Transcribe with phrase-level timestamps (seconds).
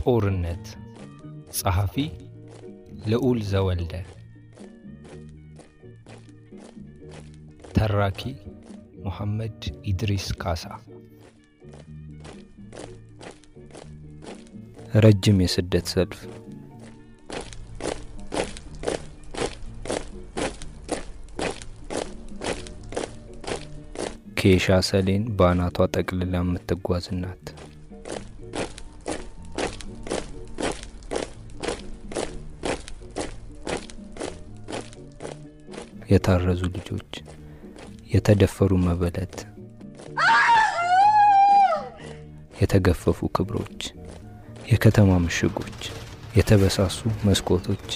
[0.00, 0.66] ጦርነት
[1.58, 1.94] ጸሐፊ
[3.06, 3.92] ልዑል ዘወልደ።
[7.74, 8.20] ተራኪ
[9.02, 9.58] ሙሐመድ
[9.90, 10.64] ኢድሪስ ካሳ።
[14.96, 16.20] ረጅም የስደት ሰልፍ።
[24.40, 27.44] ኬሻ ሰሌን በአናቷ ጠቅልላ የምትጓዝ ናት።
[36.08, 37.12] የታረዙ ልጆች፣
[38.12, 39.34] የተደፈሩ መበለት፣
[42.60, 43.80] የተገፈፉ ክብሮች፣
[44.70, 45.80] የከተማ ምሽጎች፣
[46.38, 47.88] የተበሳሱ መስኮቶች፣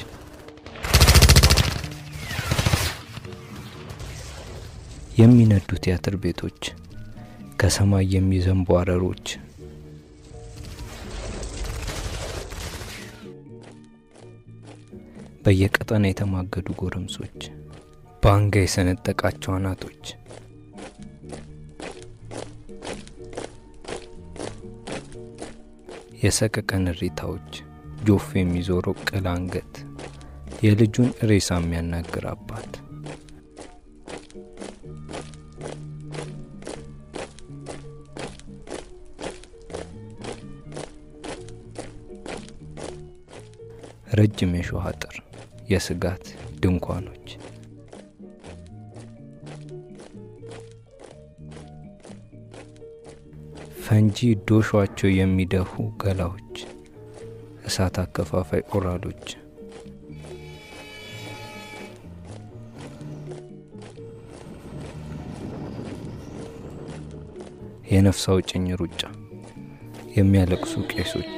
[5.19, 6.61] የሚነዱ ቲያትር ቤቶች፣
[7.61, 9.27] ከሰማይ የሚዘንቡ አረሮች፣
[15.45, 17.39] በየቀጠና የተማገዱ ጎረምሶች፣
[18.23, 20.03] ባንጋ የሰነጠቃቸው አናቶች፣
[26.23, 27.53] የሰቀቀን እሪታዎች፣
[28.07, 29.75] ጆፍ የሚዞረው ቅል አንገት፣
[30.65, 32.71] የልጁን ሬሳ የሚያናግር አባት።
[44.15, 45.17] ረጅም የሾህ አጥር፣
[45.71, 46.25] የስጋት
[46.61, 47.29] ድንኳኖች፣
[53.93, 56.55] ፈንጂ ዶሿቸው የሚደፉ ገላዎች፣
[57.67, 59.25] እሳት አከፋፋይ ኦራሎች፣
[67.93, 69.01] የነፍስ አውጭኝ ሩጫ፣
[70.17, 71.37] የሚያለቅሱ ቄሶች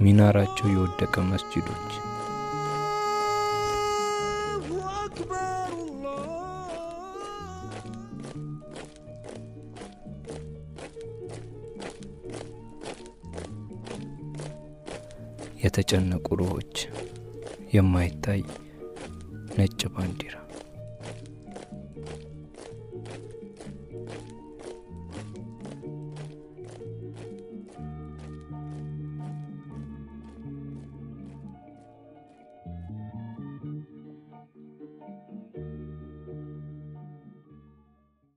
[0.00, 1.90] ሚናራቸው የወደቀ መስጂዶች።
[15.62, 16.76] የተጨነቁ ሩሆች
[17.74, 18.42] የማይታይ
[19.58, 20.36] ነጭ ባንዲራ